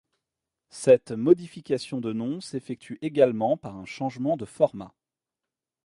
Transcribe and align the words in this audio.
Cette 0.71 1.11
modification 1.11 1.99
de 2.01 2.11
nom 2.11 2.41
s'effectue 2.41 2.97
également 3.03 3.55
par 3.55 3.75
un 3.77 3.85
changement 3.85 4.35
de 4.35 4.45
format. 4.45 4.95